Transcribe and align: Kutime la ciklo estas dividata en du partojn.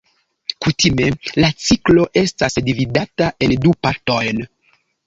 Kutime 0.65 1.09
la 1.45 1.51
ciklo 1.67 2.07
estas 2.25 2.59
dividata 2.71 3.31
en 3.49 3.57
du 3.67 3.79
partojn. 3.89 4.47